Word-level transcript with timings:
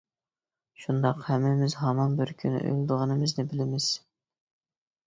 شۇنداق، 0.85 1.21
ھەممىمىز 1.27 1.77
ھامان 1.83 2.17
بىر 2.23 2.35
كۈنى 2.41 2.63
ئۆلىدىغىنىمىزنى 2.65 3.49
بىلىمىز. 3.55 3.93